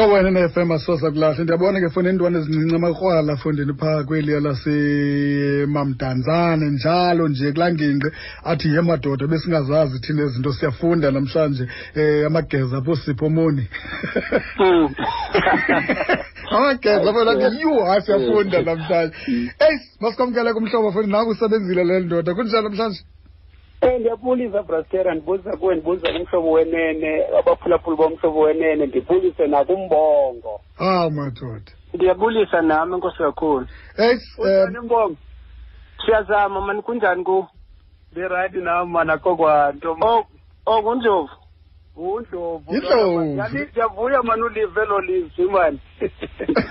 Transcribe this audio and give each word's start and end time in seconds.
mhlobo 0.00 0.14
wena 0.14 0.30
ne-fm 0.30 0.72
asosa 0.72 1.10
kulahle 1.10 1.44
ndiyabona 1.44 1.80
ke 1.80 1.90
fondini 1.90 2.14
intwana 2.14 2.38
ezincinci 2.38 2.74
amakrwala 2.74 3.36
fondini 3.36 3.74
phaa 3.74 4.04
kweliya 4.04 4.40
lasemamdanzane. 4.40 6.70
Njalo 6.70 7.28
nje 7.28 7.52
kulaa 7.52 7.72
ngingqi 7.72 8.10
athi 8.44 8.74
ye 8.74 8.80
madoda 8.80 9.26
besingazazi 9.26 9.98
thina 10.00 10.22
ezinto 10.22 10.52
siyafunda 10.52 11.10
namhlanje 11.10 11.68
um 11.96 12.26
amageza 12.26 12.76
apho 12.78 12.96
sipho 12.96 13.28
moni. 13.28 13.68
Mm. 14.58 14.94
amageza 16.56 17.10
apho 17.10 17.30
athi 17.30 17.60
yu 17.62 17.84
hayi 17.84 18.02
siyafunda 18.02 18.62
namhlanje. 18.62 19.14
Eyi 19.66 19.80
masikwamkele 20.00 20.52
kumhlobo 20.52 20.92
fondini 20.92 21.12
naku 21.12 21.30
usebenzile 21.30 21.84
le 21.84 22.00
ndoda 22.00 22.34
kunjani 22.34 22.64
namhlanje 22.64 23.00
Eh 23.82 23.98
ndiyabulisa 24.00 24.62
Brastera 24.62 25.14
ndibulisa 25.14 25.56
kuwe 25.56 25.74
ndibulisa 25.74 26.12
kumhlobo 26.12 26.50
wenene 26.52 27.26
abaphulaphuli 27.38 27.96
bomhlobo 27.96 28.40
wenene 28.40 28.86
ndibulise 28.86 29.46
nakumbongo. 29.46 30.60
Ah 30.78 31.10
madoda. 31.10 31.72
Ndiyabulisa 31.94 32.62
nami 32.62 32.94
enkosi 32.94 33.18
kakhulu. 33.18 33.66
Eh 33.98 34.18
Unjani 34.38 34.78
um 34.78 34.84
mbongo 34.84 35.16
siyazama 36.04 36.60
mani 36.60 36.82
kunjani 36.82 37.24
ku? 37.24 37.46
Berayithi 38.12 38.58
nam 38.58 38.90
mana 38.90 39.18
kokwanto 39.18 39.96
o 40.02 40.26
o 40.66 40.82
kunjovu 40.82 41.30
undlovu 41.96 42.74
Yindlovu. 42.74 43.42
ndiyavuya 43.50 44.22
mani 44.22 44.42
ulive 44.42 44.80
elo 44.82 45.00
lizwi 45.00 45.44
mani 45.50 45.80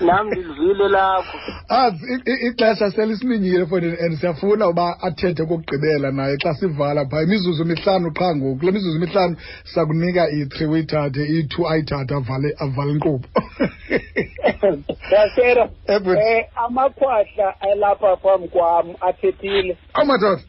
nami 0.00 0.30
ndilivile 0.30 0.88
lakho 0.88 1.38
azi 1.68 2.06
i- 2.14 2.30
i- 2.32 2.46
ixesha 2.48 2.90
selisiminyile 2.90 3.66
fondini 3.66 3.96
and 4.00 4.16
siyafuna 4.18 4.68
uba 4.68 4.96
athethe 5.02 5.44
kokugqibela 5.44 6.10
naye 6.12 6.36
xa 6.36 6.54
sivala 6.54 7.06
phaa. 7.06 7.22
Imizuzu 7.22 7.64
mihlanu 7.64 8.12
qha 8.12 8.36
ngoku. 8.36 8.58
Kule 8.58 8.72
mizuzu 8.72 8.98
mihlanu 9.00 9.36
sakunika 9.64 10.30
i-three 10.30 10.66
uyithathe 10.66 11.22
iyi-two 11.24 11.68
ayithathe 11.68 12.14
avale 12.14 12.54
avale 12.58 12.90
inkqubo. 12.92 13.28
Brastera 15.10 15.68
Eh, 15.86 15.98
but- 16.00 16.18
eh 16.18 16.46
amakhwahla 16.56 17.54
alapha 17.60 18.16
phambi 18.16 18.48
kwam 18.48 18.94
athethile. 19.00 19.76
Amadoda 19.94 20.42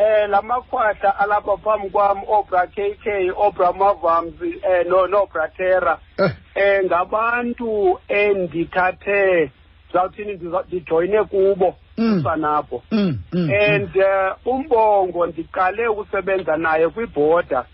eh 0.00 0.28
lamakhwahla 0.28 1.18
alapha 1.18 1.56
phambi 1.56 1.90
kwam 1.90 2.18
obra 2.28 2.66
KK 2.66 3.06
obra 3.36 3.72
Mavams 3.72 4.34
eh 4.42 4.86
no 4.88 5.06
no 5.06 5.26
Bratera 5.26 5.98
eh, 6.18 6.30
eh 6.54 6.84
ngabantu 6.84 8.00
endithathe 8.08 9.50
zawuthini 9.92 10.40
ndijoyine 10.68 11.24
kubo 11.24 11.74
Mm. 11.98 12.18
usanapho 12.18 12.82
mm, 12.90 13.18
mm, 13.32 13.50
and 13.50 13.96
uh, 13.96 14.46
umbongo 14.54 15.26
ndiqale 15.26 15.86
ukusebenza 15.88 16.56
naye 16.56 16.88
kwibhoda. 16.88 17.64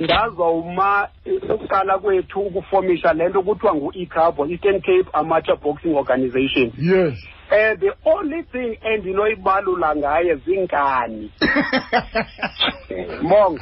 Ndazawuma 0.00 1.08
eh, 1.24 1.50
ukuqala 1.50 1.98
kwethu 1.98 2.40
ukufomisha 2.40 3.12
le 3.12 3.28
nto 3.28 3.42
kuthiwa 3.42 3.74
ngu-ecabo 3.74 4.46
eastern 4.46 4.80
cape 4.80 5.08
amateur 5.12 5.56
boxing 5.56 5.94
organization. 5.96 6.72
Yes. 6.78 7.14
Um 7.50 7.76
the 7.80 7.92
only 8.04 8.42
thing 8.42 8.78
endinoyibalula 8.82 9.96
ngaye 9.96 10.34
zinkani 10.34 11.30
mbongo 13.22 13.60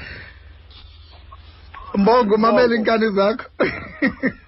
mbongo 1.94 2.36
mamela 2.36 2.74
iinkani 2.74 3.10
zakho. 3.10 3.44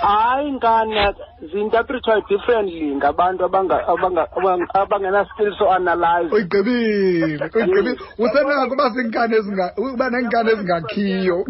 hayi 0.00 0.50
nkana 0.50 1.14
zi-interpretwa 1.52 2.20
differently 2.28 2.94
ngabantu 2.96 3.44
abanga- 3.44 3.86
abanga- 3.88 4.28
abanga- 4.36 4.74
abangena-skill 4.74 5.54
so-analyze 5.58 6.34
uyigqibile 6.34 7.24
uyigqibile 7.54 7.96
usenako 8.18 8.74
uba 8.74 8.88
ziinkani 8.90 9.34
ezinga- 9.36 9.72
uba 9.76 10.10
neenkani 10.10 10.50
ezingakhiyo. 10.50 11.44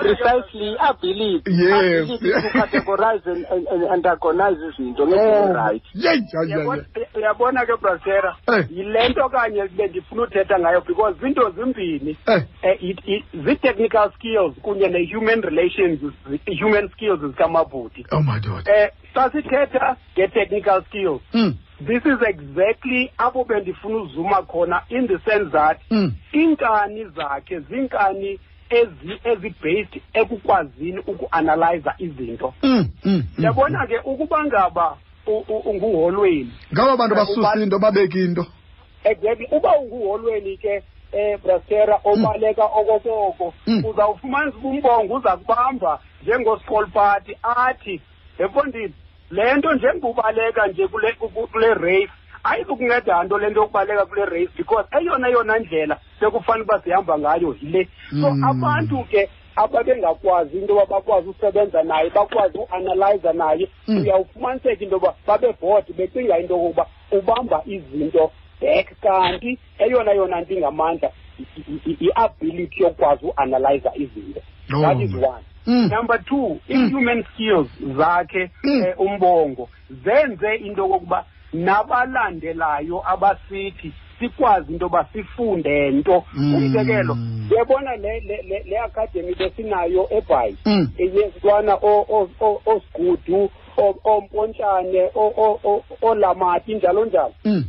Precisely 0.00 0.76
ability. 0.78 1.50
Yes. 1.52 2.10
ability 2.10 2.28
to 2.42 2.50
categorize 2.58 3.26
and, 3.30 3.46
and, 3.50 3.66
and 3.68 3.84
antagonize 3.84 4.60
izinto 4.68 5.06
ngendlela 5.06 5.52
right. 5.68 5.82
Yeyi 5.94 6.06
hayi, 6.06 6.26
hayi, 6.32 6.54
Uyabona- 6.54 6.84
hayi. 6.94 7.06
uyabona 7.16 7.66
ke 7.66 7.76
brasera 7.82 8.36
Eh. 8.48 8.66
yile 8.70 9.08
nto 9.08 9.28
kanye 9.28 9.68
bendifuna 9.76 10.22
uthetha 10.22 10.58
ngayo 10.58 10.80
because 10.86 11.16
zinto 11.20 11.50
zimbini? 11.50 12.16
Eh, 12.26 12.42
eh, 12.62 12.76
it- 12.84 13.04
it- 13.06 13.24
zii-technical 13.44 14.10
skills 14.14 14.54
kunye 14.62 14.88
ne-human 14.88 15.42
relations 15.42 16.00
zi- 16.30 16.62
human 16.62 16.88
skills 16.88 17.20
zikamabhuti 17.20 17.91
oh 18.12 18.22
madoda 18.22 18.76
eh 18.76 18.90
xa 19.14 19.30
sithetha 19.32 19.96
nge-technical 20.16 20.82
skills. 20.88 21.20
Mm, 21.34 21.54
this 21.86 22.02
is 22.06 22.18
exactly 22.28 23.10
apho 23.18 23.44
bendifuna 23.44 23.96
uzuma 23.96 24.42
khona 24.42 24.82
in 24.90 25.06
the 25.06 25.18
sense 25.30 25.50
that 25.52 25.80
mm, 25.90 26.12
iinkani 26.34 27.04
zakhe 27.16 27.60
ziinkani 27.60 28.38
ezi 28.70 29.20
ezi-based 29.24 30.00
ekukwazini 30.14 30.98
ukuanalyza 30.98 31.94
izinto. 31.98 32.54
Mm, 32.62 32.88
mm, 33.04 33.24
mm. 33.38 33.44
yabona 33.44 33.86
ke 33.86 33.98
ukuba 34.04 34.44
ngaba 34.44 34.96
u- 35.26 35.44
u- 35.48 35.70
unguholweni 35.70 36.52
ngabo 36.72 36.96
bantu 36.96 37.14
basusa 37.14 37.62
into 37.62 37.78
babeka 37.78 38.18
into. 38.18 38.46
Exactly. 39.04 39.46
Uba 39.50 39.76
unguholweni 39.78 40.56
ke 40.56 40.82
eh 41.12 41.38
brastera 41.44 42.00
obaleka 42.04 42.64
okokoko 42.64 43.54
Mm. 43.66 43.84
uzawufumanisa 43.84 44.58
uba 44.58 44.68
umbongo 44.68 45.14
uza 45.14 45.36
kubamba 45.36 45.98
njengoskol 46.22 46.86
party 46.86 47.36
athi 47.42 48.00
efondini 48.38 48.94
le 49.30 49.54
nto 49.54 49.74
njengobaleka 49.74 50.66
nje 50.66 50.86
kule 50.88 51.12
ku- 51.12 51.48
kule 51.52 51.74
race 51.74 52.10
ayizukunceda 52.44 53.22
nto 53.22 53.38
le 53.38 53.50
nto 53.50 53.60
yokubaleka 53.60 54.06
kule 54.06 54.24
race 54.24 54.50
because 54.56 54.88
eyona 55.00 55.28
yona 55.28 55.58
ndlela 55.58 55.98
sekufanele 56.20 56.64
uba 56.64 56.80
sihamba 56.82 57.18
ngayo 57.18 57.56
yile 57.62 57.88
so 58.20 58.30
Mm. 58.30 58.44
abantu 58.44 59.04
ke 59.04 59.28
ababengakwazi 59.56 60.58
into 60.58 60.74
yoba 60.74 60.86
bakwazi 60.86 61.28
usebenza 61.28 61.82
naye 61.82 62.10
bakwazi 62.10 62.58
uanalyza 62.58 63.32
naye 63.32 63.68
Mm. 63.88 63.98
uyawufumaniseka 64.02 64.84
into 64.84 64.96
yoba 64.96 65.14
babe 65.26 65.52
board 65.60 65.84
becinga 65.96 66.38
into 66.38 66.54
yokokuba 66.54 66.86
ubamba 67.12 67.62
izinto 67.66 68.30
back 68.62 69.00
kanti 69.00 69.58
eyona 69.78 70.12
yona 70.12 70.40
nto 70.40 70.54
ingamandla 70.54 71.10
i-ability 72.00 72.82
yokwazi 72.82 73.26
uanalyza 73.26 73.90
izinto 73.94 74.40
Oh, 74.74 74.80
that 74.80 75.00
is 75.00 75.12
one 75.14 75.42
Mm. 75.66 75.88
number 75.90 76.18
two 76.24 76.58
i-human 76.68 77.24
skills 77.34 77.68
zakhe 77.96 78.50
Mm. 78.64 78.82
eh, 78.82 79.00
umbongo 79.00 79.68
zenze 80.04 80.54
into 80.54 80.82
yokokuba 80.82 81.24
nabalandelayo 81.52 83.02
abasithi 83.12 83.92
sikwazi 84.18 84.72
into 84.72 84.84
yoba 84.84 85.06
sifunde 85.12 85.90
nto 85.90 86.24
Mm. 86.34 86.54
umzekelo 86.54 87.16
uyabona 87.50 87.96
le 87.96 88.20
le 88.20 88.42
le- 88.42 88.62
le 88.66 88.78
academy 88.78 89.34
besinayo 89.34 90.08
ebhayi 90.10 90.56
Mm. 90.66 90.88
yezintwana 90.98 91.78
osigudu 92.66 93.50
ompontshane 94.04 95.10
o- 95.14 95.32
o- 95.36 95.60
o- 95.64 95.84
olamati 96.02 96.74
njalo 96.74 97.04
njalo 97.04 97.34
Mm. 97.44 97.64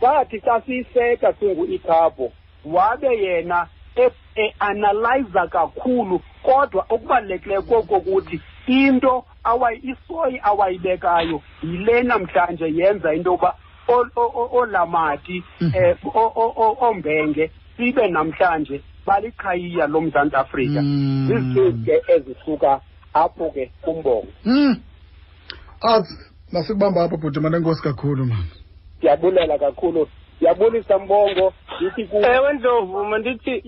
Sathi 0.00 0.40
xa 0.40 0.60
siyiseka 0.66 1.32
singu-ikhabo 1.32 2.32
wabe 2.64 3.08
yena 3.22 3.66
e- 3.96 4.12
e-analyza 4.36 5.46
kakhulu 5.48 6.20
kodwa 6.42 6.84
okubalulekileyo 6.88 7.62
koko 7.62 8.00
kuthi 8.00 8.40
into 8.66 9.24
awayi 9.44 9.80
isoyi 9.82 10.40
awayibekayo 10.42 11.42
yile 11.62 12.02
namhlanje 12.02 12.64
yenza 12.64 13.14
into 13.14 13.30
yokuba 13.30 13.54
o- 13.88 14.10
o- 14.16 14.32
o- 14.34 14.58
olamati 14.58 15.44
Mhm. 15.60 15.72
eh, 15.74 15.96
o- 16.04 16.32
o- 16.36 16.54
o- 16.56 16.76
ombenge 16.88 17.50
sibe 17.76 18.08
namhlanje 18.08 18.80
baliqhayiya 19.06 19.86
lomzantsi 19.86 20.36
afrika 20.36 20.82
Mm. 20.82 21.26
zizithezi 21.28 21.84
ke 21.84 22.02
ezisuka 22.14 22.80
apho 23.14 23.50
ke 23.50 23.70
kumbongo 23.82 24.28
Mm. 24.44 24.76
azi 25.82 26.18
masikubamba 26.52 27.04
apho 27.04 27.16
bhuti 27.16 27.40
mane 27.40 27.58
nkosi 27.58 27.82
kakhulu 27.82 28.26
mani 28.26 28.59
ndiyabulela 29.00 29.58
kakhulu. 29.58 30.08
Ndiyabulisa 30.36 30.98
mbongo 30.98 31.52
ndithi 31.80 32.16
ewe 32.16 32.52
ndlovu 32.52 33.04
mandithi 33.04 33.62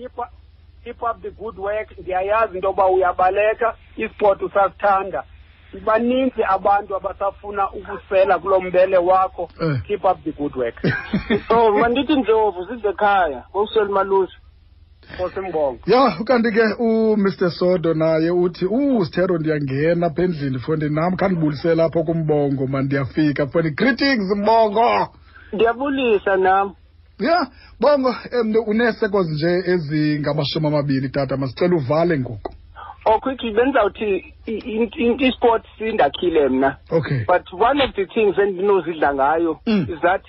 keep 0.83 1.01
up, 1.01 1.21
the 1.21 1.31
good 1.31 1.57
work. 1.57 1.97
Ndiyayazi 1.97 2.55
into 2.55 2.67
yoba 2.67 2.87
uyabaleka. 2.87 3.75
Isport 3.97 4.41
usasithanda 4.41 5.23
baninzi 5.85 6.43
abantu 6.43 6.95
abasafuna 6.95 7.71
ukusela 7.71 8.39
kulo 8.39 8.61
mbele 8.61 8.97
wakho. 8.97 9.49
Eh. 9.61 9.81
keep 9.87 10.05
up 10.05 10.23
the 10.23 10.31
good 10.31 10.55
work. 10.55 10.75
So 11.47 11.71
mandithi 11.71 12.15
ndlovu 12.15 12.67
sizekhaya 12.67 13.43
ngowuseli 13.51 13.91
malusi. 13.91 14.33
Ya 15.85 16.15
ukanti 16.21 16.51
ke 16.51 16.63
umr 16.79 17.51
sodo 17.51 17.93
naye 17.93 18.31
uthi 18.31 18.65
u 18.65 19.05
sithero 19.05 19.37
ndiyangena 19.37 20.07
apha 20.07 20.23
endlini 20.23 20.59
fondi 20.59 20.89
nam 20.89 21.15
khandibulisele 21.17 21.83
apho 21.83 22.03
kumbongo 22.03 22.67
mandiyafika 22.67 23.47
fondi 23.47 23.69
greetings 23.71 24.35
mbongo 24.35 25.09
ndiyabulisa 25.53 26.37
nam 26.37 26.73
ya 27.19 27.47
bongo 27.79 28.15
um 28.41 28.53
uneeseconds 28.67 29.29
nje 29.29 29.71
ezingamashumi 29.73 30.67
amabini 30.67 31.09
tata 31.09 31.37
masicela 31.37 31.75
uvale 31.75 32.19
ngoku 32.19 32.53
oh 33.05 33.19
quickly 33.19 33.51
bendizawuthi 33.51 34.33
i- 34.45 34.51
i- 34.51 34.89
i- 34.97 35.27
isport 35.27 35.65
sindakhile 35.77 36.49
mna 36.49 36.77
okay 36.91 37.25
but 37.25 37.53
one 37.61 37.83
of 37.83 37.95
the 37.95 38.05
things 38.05 38.37
endinozidla 38.37 39.13
ngayo 39.13 39.59
Mm. 39.67 39.87
is 39.93 39.99
that 40.01 40.21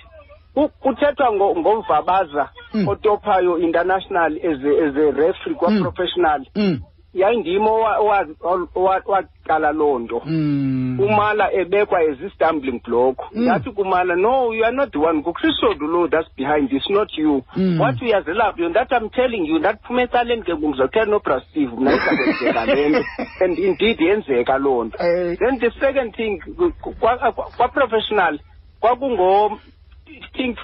ku- 0.53 0.69
kuthethwa 0.69 1.31
ngo- 1.31 1.59
ngomvabaza 1.59 2.49
Mm. 2.73 2.87
otophayo 2.87 3.57
international 3.59 4.33
as 4.37 4.59
a, 4.65 4.85
as 4.87 4.95
a 4.95 5.11
referee 5.11 5.55
kwa-professional 5.55 6.45
mm. 6.55 6.61
yayindim 6.63 6.81
owa- 6.81 6.94
owa- 7.15 8.67
owa- 8.75 9.01
waqala 9.05 9.71
loo 9.71 9.99
nto. 9.99 10.21
Mm. 10.25 10.99
umala 10.99 11.53
ebekwa 11.53 11.99
as 11.99 12.17
i-stumbling 12.21 12.81
block. 12.83 13.17
Mm. 13.33 13.43
ndathi 13.43 13.71
kumala 13.71 14.15
no 14.15 14.53
you 14.53 14.65
are 14.65 14.75
not 14.75 14.91
the 14.91 14.97
one. 14.99 15.19
Ngukristodu 15.19 15.87
lo 15.87 16.07
that's 16.07 16.29
behind 16.37 16.69
this 16.69 16.89
not 16.89 17.09
you. 17.17 17.43
Mm. 17.55 17.79
wathi 17.81 18.05
uyazelapha 18.05 18.61
yo 18.61 18.69
ndathi 18.69 18.95
i'm 18.95 19.09
telling 19.09 19.45
you 19.47 19.59
ndaphuma 19.59 20.01
ecaleni 20.01 20.43
ke 20.43 20.51
ngoku 20.53 20.69
ngizothetha 20.69 21.05
nobra 21.05 21.41
steve 21.41 21.71
mna 21.77 21.93
izakwenzeka 21.95 22.65
le 22.65 22.89
nto. 22.89 23.03
And 23.43 23.59
indeed 23.59 23.99
yenzeka 24.01 24.57
loo 24.57 24.83
nto. 24.83 24.97
Eh, 25.03 25.37
then 25.39 25.59
the 25.59 25.71
second 25.79 26.15
thing 26.15 26.41
kwa- 26.99 27.17
kwa- 27.17 27.31
kwa-professional 27.57 28.39
kwakungo 28.79 29.59
I 30.07 30.21
think 30.37 30.57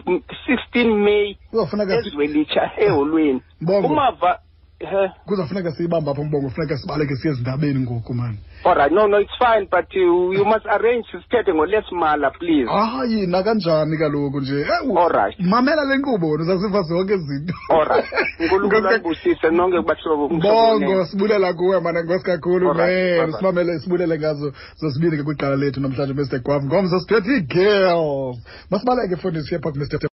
16 0.46 0.94
may 0.96 1.36
kuzofuneka 1.52 2.02
si- 2.02 2.08
ezwelitsha 2.10 2.72
eholweni. 2.78 3.42
Mbongo. 3.62 3.88
umava 3.88 4.40
he. 4.86 5.10
Kuzofuneka 5.26 5.72
siyibambe 5.72 6.12
apha 6.12 6.24
mbongo 6.24 6.50
funeka 6.50 6.78
sibaleke 6.78 7.16
siye 7.16 7.34
ezindabeni 7.34 7.80
ngoku 7.80 8.14
mani 8.14 8.38
all 8.66 8.76
right 8.76 8.92
no 8.92 9.08
no 9.08 9.20
it's 9.20 9.34
fine 9.40 9.68
but 9.72 9.94
you, 9.94 10.34
you 10.34 10.46
must 10.46 10.66
arrange 10.66 11.06
sithethe 11.12 11.54
ngolesimala 11.54 12.30
please. 12.32 12.68
Hayi 12.70 13.28
nakanjani 13.28 13.98
kaloku 13.98 14.40
nje? 14.42 14.60
Eh, 14.62 14.68
u- 14.90 14.98
All 15.00 15.10
right. 15.10 15.40
mamela 15.40 15.84
le 15.86 15.98
nkqubo 15.98 16.30
wena 16.30 16.44
uzasiva 16.44 16.82
zonke 16.82 17.14
izinto. 17.14 17.54
All 17.70 17.86
right. 17.88 18.06
Unkulunkulu 18.40 18.88
anibusise 18.90 19.50
nonke 19.52 19.82
bahlobo 19.82 20.30
mbongo 20.30 21.06
sibulela 21.06 21.54
kuwe 21.54 21.80
mana 21.80 22.04
ngosi 22.04 22.24
kakhulu 22.26 22.74
man. 22.74 23.32
Sibamele 23.34 23.80
sibulele 23.80 24.18
ngazo 24.20 24.54
zosibini 24.76 25.18
ke 25.18 25.24
kwiqala 25.24 25.56
lethu 25.56 25.80
namhlanje 25.82 26.14
mr 26.14 26.40
gwam 26.40 26.66
ngomso 26.66 27.00
sithethe 27.00 27.32
ii-girls 27.38 28.38
masibaleke 28.72 29.16
fundisi 29.16 29.54
yepha 29.54 29.70
mr 29.76 30.00
kumr 30.00 30.10